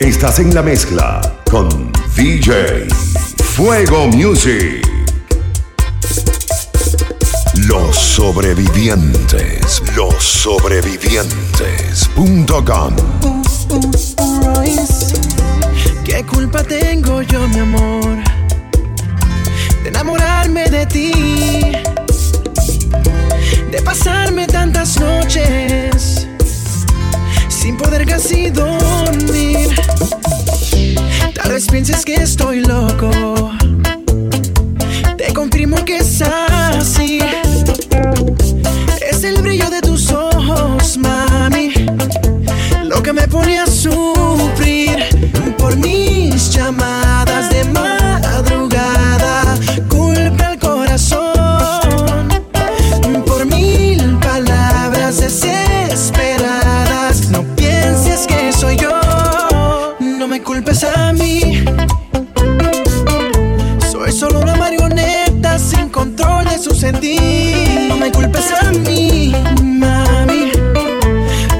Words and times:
Estás 0.00 0.38
en 0.38 0.54
la 0.54 0.62
mezcla 0.62 1.20
con 1.50 1.92
DJ 2.16 2.86
Fuego 3.54 4.06
Music. 4.08 4.82
Los 7.66 7.96
sobrevivientes, 7.96 9.82
los 9.96 10.14
sobrevivientes.com. 10.22 12.96
¿Qué 16.04 16.24
culpa 16.26 16.62
tengo 16.64 17.22
yo, 17.22 17.48
mi 17.48 17.60
amor? 17.60 18.18
De 19.82 19.88
enamorarme 19.88 20.68
de 20.70 20.86
ti, 20.86 21.72
de 23.70 23.82
pasarme 23.82 24.46
tantas 24.46 24.98
noches 24.98 26.28
sin 27.64 27.78
poder 27.78 28.04
casi 28.04 28.50
dormir. 28.50 29.70
Tal 31.32 31.50
vez 31.50 31.66
pienses 31.66 32.04
que 32.04 32.16
estoy 32.16 32.60
loco 32.60 32.93
control 65.94 66.44
su 66.60 66.74
sentir. 66.74 67.86
No 67.88 67.96
me 67.96 68.10
culpes 68.10 68.52
a 68.60 68.72
mí, 68.72 69.32
mami. 69.62 70.50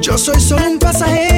Yo 0.00 0.16
soy 0.16 0.40
solo 0.40 0.70
un 0.70 0.78
pasajero 0.78 1.29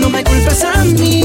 no 0.00 0.10
me 0.10 0.22
culpes 0.24 0.64
a 0.64 0.84
mí. 0.84 1.15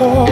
No 0.00 0.26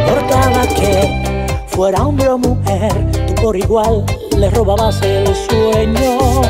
importaba 0.00 0.64
que 0.68 1.64
fuera 1.66 2.06
hombre 2.06 2.28
o 2.28 2.38
mujer, 2.38 2.92
tú 3.26 3.42
por 3.42 3.56
igual 3.56 4.04
le 4.36 4.48
robabas 4.50 5.02
el 5.02 5.26
sueño. 5.34 6.42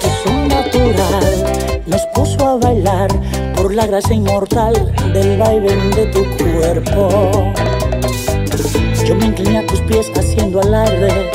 Es 0.00 0.26
un 0.26 0.48
natural 0.48 1.82
nos 1.86 2.06
puso 2.14 2.46
a 2.46 2.56
bailar 2.56 3.08
por 3.54 3.74
la 3.74 3.86
gracia 3.86 4.14
inmortal 4.14 4.72
del 5.12 5.36
baile 5.36 5.76
de 5.76 6.06
tu 6.06 6.24
cuerpo. 6.42 7.52
Yo 9.06 9.14
me 9.14 9.26
incliné 9.26 9.58
a 9.58 9.66
tus 9.66 9.82
pies 9.82 10.10
haciendo 10.16 10.62
alarde 10.62 11.30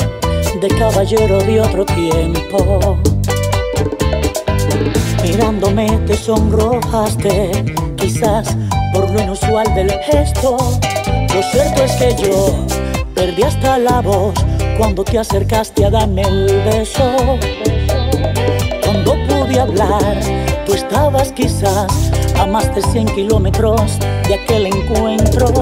de 0.60 0.68
caballero 0.80 1.38
de 1.44 1.60
otro 1.60 1.84
tiempo. 1.84 2.98
Mirándome 5.22 5.86
te 6.08 6.16
sonrojaste, 6.16 7.64
quizás 7.94 8.56
por 8.92 9.10
lo 9.10 9.20
inusual 9.20 9.74
del 9.74 9.90
gesto. 9.90 10.56
Lo 11.34 11.42
cierto 11.50 11.84
es 11.84 11.92
que 11.92 12.14
yo 12.22 12.66
perdí 13.14 13.42
hasta 13.42 13.78
la 13.78 14.00
voz 14.00 14.34
cuando 14.78 15.04
te 15.04 15.18
acercaste 15.18 15.84
a 15.84 15.90
darme 15.90 16.22
el 16.22 16.62
beso. 16.64 17.16
Cuando 18.84 19.12
pude 19.28 19.60
hablar, 19.60 20.20
tú 20.66 20.74
estabas 20.74 21.32
quizás 21.32 22.10
a 22.38 22.46
más 22.46 22.74
de 22.74 22.82
100 22.82 23.06
kilómetros 23.14 23.98
de 24.26 24.34
aquel 24.34 24.66
encuentro. 24.66 25.52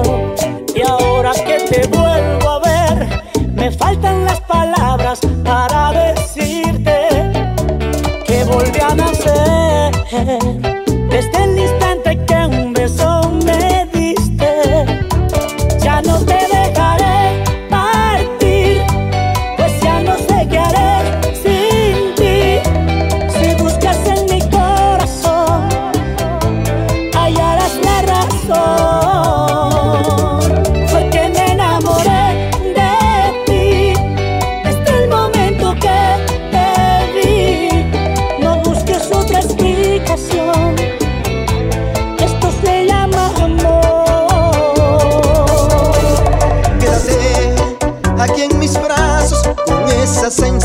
Y 0.75 0.81
ahora 0.87 1.33
que 1.33 1.57
te 1.69 1.87
vuelvo 1.87 2.49
a 2.49 2.59
ver, 2.59 3.23
me 3.53 3.71
faltan 3.71 4.25
las 4.25 4.39
palabras 4.41 5.19
para 5.43 5.68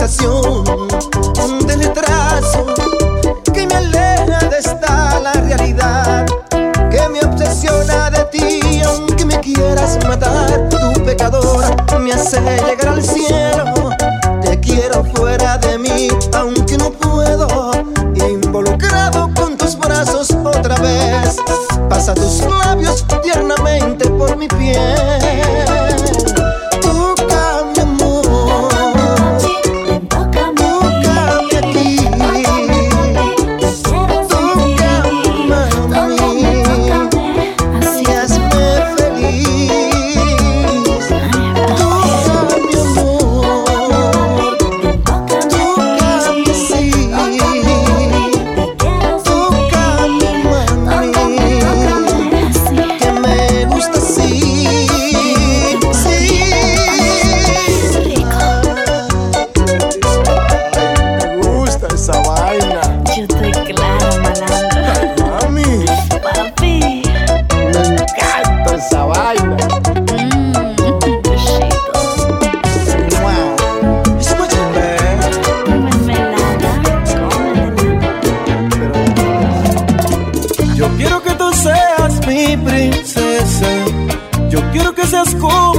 sensación 0.09 0.65
de 1.67 1.77
retraso 1.77 2.67
que 3.55 3.67
me 3.67 3.75
aleja 3.75 4.39
de 4.51 4.59
esta 4.59 5.21
la 5.21 5.33
realidad 5.33 6.27
que 6.91 7.09
me 7.09 7.21
obsesiona 7.21 8.11
de 8.11 8.25
ti 8.25 8.83
aunque 8.83 9.25
me 9.25 9.41
quieras 9.41 9.99
matar 10.07 10.69
tu 10.69 11.05
pecadora 11.05 11.75
me 11.99 12.13
hace 12.13 12.39
llegar 12.41 12.89
al 12.89 13.03
cielo 13.03 13.54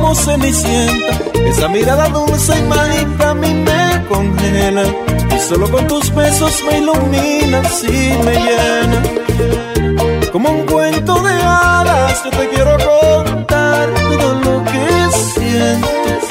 como 0.06 0.16
Cenicienta. 0.16 1.19
Esa 1.48 1.68
mirada 1.68 2.07
dulce 2.10 2.54
y 2.60 2.62
mágica 2.63 3.31
a 3.31 3.34
mí 3.34 3.52
me 3.54 4.06
congela. 4.07 4.84
Y 5.36 5.40
solo 5.40 5.69
con 5.72 5.88
tus 5.88 6.13
besos 6.13 6.63
me 6.69 6.78
iluminas 6.78 7.84
y 7.84 8.13
me 8.24 8.34
llenas. 8.45 9.09
Como 10.31 10.50
un 10.52 10.66
cuento 10.66 11.21
de 11.24 11.33
hadas, 11.33 12.24
yo 12.24 12.30
te 12.30 12.50
quiero 12.50 12.78
contar 12.78 13.90
todo 13.94 14.33
lo 14.45 14.64
que 14.64 14.88
sientes. 15.33 16.24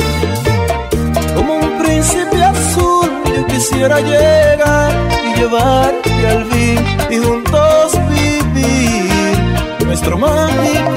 Como 1.34 1.54
un 1.54 1.78
príncipe 1.82 2.44
azul, 2.44 3.10
yo 3.36 3.46
quisiera 3.46 4.00
llegar 4.00 4.92
y 5.26 5.40
llevarte 5.40 6.28
al 6.28 6.44
fin 6.46 6.78
y 7.10 7.16
juntos 7.18 7.92
vivir 8.10 9.84
nuestro 9.84 10.16
mágico. 10.18 10.93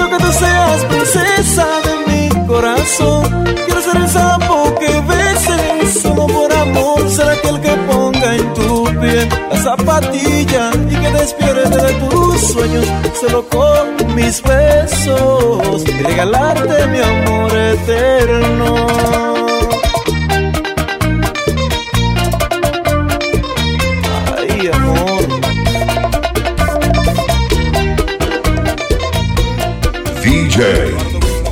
Quiero 0.00 0.16
que 0.16 0.24
tú 0.24 0.32
seas 0.32 0.84
princesa 0.86 1.66
de 1.84 1.94
mi 2.08 2.46
corazón. 2.46 3.44
Quiero 3.66 3.82
ser 3.82 3.96
el 3.96 4.08
sapo 4.08 4.74
que 4.80 5.00
beses 5.00 6.00
solo 6.00 6.26
por 6.26 6.50
amor. 6.54 7.10
Ser 7.10 7.28
aquel 7.28 7.60
que 7.60 7.72
ponga 7.86 8.34
en 8.34 8.54
tu 8.54 8.84
piel 8.98 9.28
la 9.50 9.56
zapatilla 9.58 10.70
y 10.88 10.94
que 10.96 11.10
despierte 11.10 11.76
de 11.76 11.92
tus 12.08 12.40
sueños 12.40 12.86
solo 13.20 13.46
con 13.50 14.14
mis 14.14 14.42
besos 14.42 15.84
y 15.86 16.02
regalarte 16.02 16.86
mi 16.86 17.00
amor 17.00 17.54
eterno. 17.54 19.49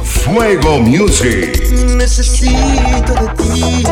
Fuego 0.05 0.79
Music. 0.81 1.59
necesito 1.97 3.15
de 3.15 3.29
ti, 3.39 3.83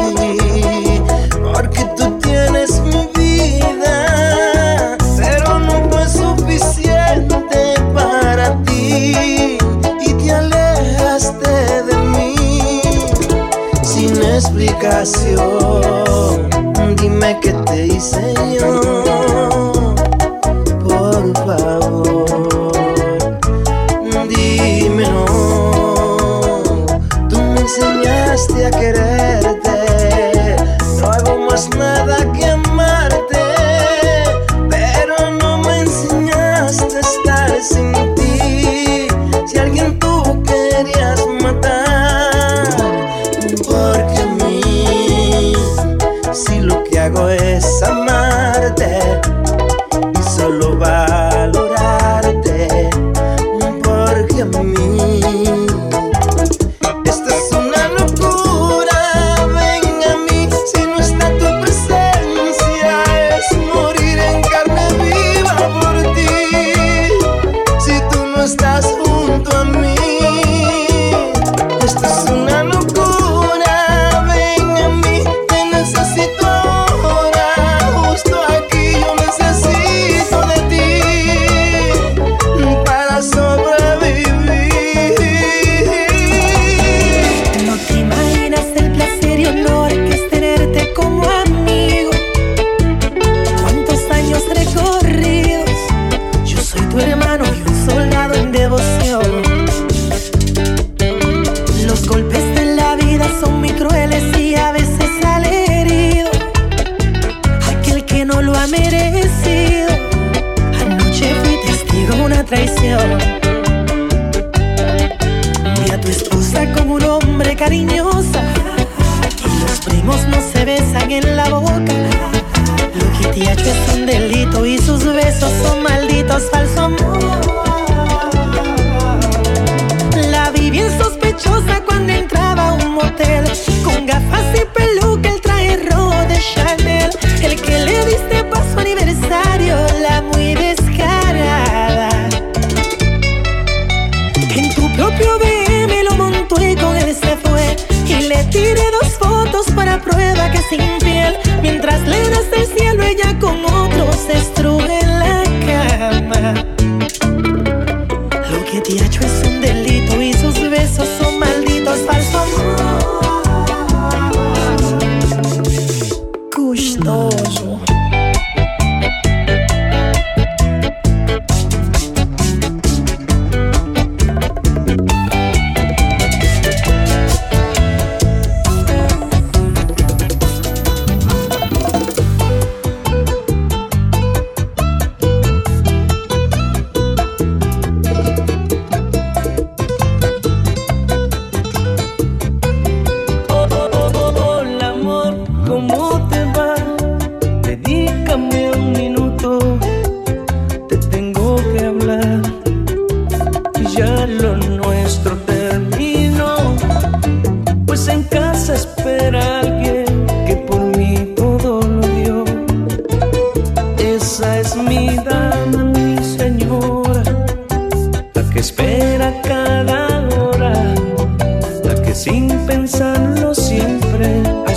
porque 1.43 1.85
tú 1.97 2.19
tienes 2.19 2.81
mi 2.81 3.09
vida, 3.15 4.99
pero 5.17 5.59
no 5.59 5.89
fue 5.89 6.07
suficiente 6.07 7.75
para 7.95 8.63
ti 8.65 9.57
y 10.01 10.13
te 10.13 10.33
alejaste 10.33 11.51
de 11.85 11.97
mí 11.97 12.83
sin 13.83 14.23
explicación. 14.23 15.41
Dime 17.01 17.39
qué 17.41 17.53
te 17.65 17.87
hice 17.87 18.35
yo, 18.61 19.49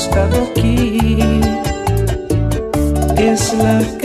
estado 0.10 0.44
aquí. 0.44 1.20
Es 3.18 3.54
la 3.54 3.99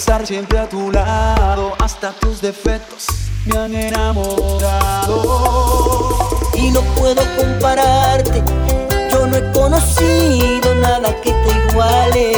estar 0.00 0.26
siempre 0.26 0.58
a 0.58 0.66
tu 0.66 0.90
lado, 0.90 1.74
hasta 1.78 2.12
tus 2.12 2.40
defectos 2.40 3.04
me 3.44 3.58
han 3.58 3.74
enamorado. 3.74 5.12
Y 6.54 6.70
no 6.70 6.80
puedo 6.96 7.22
compararte, 7.36 8.42
yo 9.10 9.26
no 9.26 9.36
he 9.36 9.52
conocido 9.52 10.74
nada 10.76 11.14
que 11.20 11.32
te 11.32 11.50
iguale. 11.68 12.32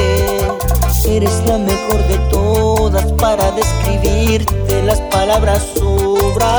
Eres 1.06 1.40
la 1.46 1.58
mejor 1.58 2.04
de 2.08 2.18
todas 2.30 3.12
para 3.12 3.52
describirte, 3.52 4.82
las 4.82 5.00
palabras 5.02 5.62
sobran. 5.76 6.50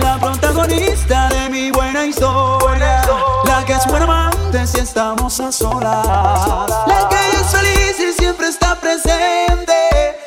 La 0.00 0.16
protagonista 0.20 1.28
de 1.30 1.50
mi 1.50 1.72
buena 1.72 2.06
historia, 2.06 3.02
la 3.46 3.64
que 3.66 3.72
es 3.72 3.84
buena 3.88 4.04
amante 4.04 4.64
si 4.64 4.78
estamos 4.78 5.40
a 5.40 5.50
solas, 5.50 6.06
la 6.86 7.08
que 7.08 7.16
es 7.36 7.46
feliz 7.50 7.98
y 7.98 8.12
siempre 8.12 8.46
está 8.46 8.65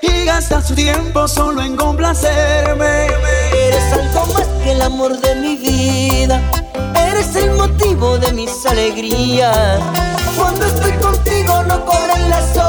y 0.01 0.25
gasta 0.25 0.61
su 0.61 0.75
tiempo 0.75 1.27
solo 1.29 1.61
en 1.61 1.77
complacerme. 1.77 3.07
Eres 3.53 3.93
algo 3.93 4.33
más 4.33 4.47
que 4.61 4.71
el 4.71 4.81
amor 4.81 5.17
de 5.21 5.35
mi 5.35 5.55
vida. 5.55 6.41
Eres 6.93 7.33
el 7.37 7.51
motivo 7.51 8.17
de 8.17 8.33
mis 8.33 8.65
alegrías. 8.65 9.79
Cuando 10.35 10.65
estoy 10.65 10.91
contigo 10.93 11.63
no 11.63 11.85
corren 11.85 12.29
las 12.29 12.57
horas 12.57 12.68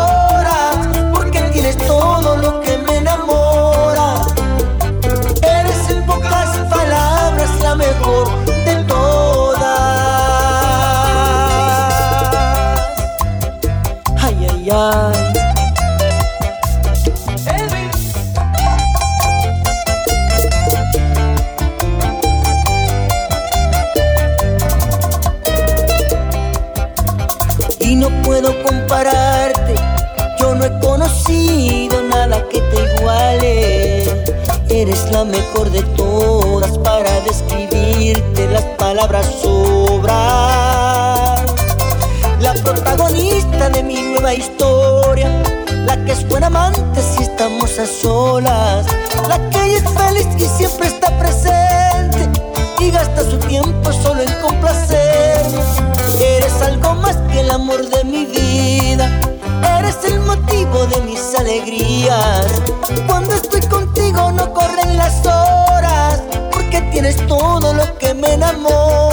la 44.31 44.37
historia, 44.37 45.29
la 45.87 45.97
que 46.05 46.13
es 46.13 46.25
buena 46.29 46.47
amante 46.47 47.03
si 47.03 47.25
estamos 47.25 47.77
a 47.81 47.85
solas, 47.85 48.87
la 49.29 49.51
que 49.51 49.75
es 49.75 49.83
feliz 49.83 50.29
y 50.39 50.47
siempre 50.47 50.87
está 50.87 51.11
presente 51.19 52.31
y 52.79 52.93
gasta 52.93 53.25
su 53.29 53.39
tiempo 53.39 53.93
solo 53.93 54.23
en 54.23 54.33
complacer. 54.41 55.45
Eres 56.23 56.63
algo 56.63 56.95
más 56.95 57.17
que 57.33 57.41
el 57.41 57.51
amor 57.51 57.85
de 57.89 58.05
mi 58.05 58.25
vida, 58.27 59.11
eres 59.79 59.97
el 60.05 60.21
motivo 60.21 60.87
de 60.87 61.01
mis 61.01 61.35
alegrías. 61.37 62.47
Cuando 63.09 63.35
estoy 63.35 63.63
contigo 63.63 64.31
no 64.31 64.55
corren 64.55 64.97
las 64.97 65.27
horas, 65.27 66.23
porque 66.53 66.81
tienes 66.93 67.17
todo 67.27 67.75
lo 67.75 67.99
que 67.99 68.15
me 68.15 68.35
enamora. 68.35 69.10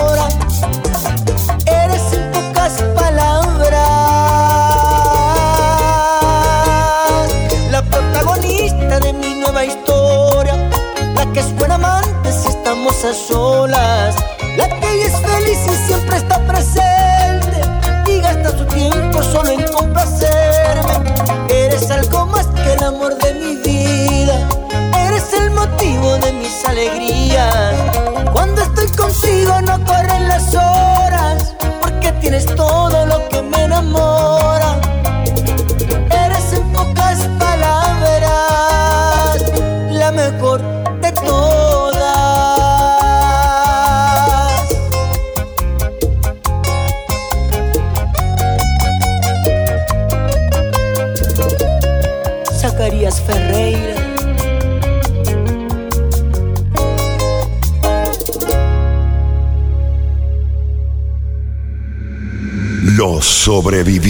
esas 13.09 13.31
olas. 13.31 14.15
La 14.57 14.67
calle 14.67 15.05
es 15.05 15.19
feliz 15.21 15.59
y 15.65 15.87
se 15.87 15.96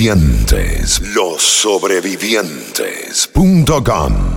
sobrevivientes. 0.08 1.02
Los 1.02 1.44
sobrevivientes.com 1.44 4.37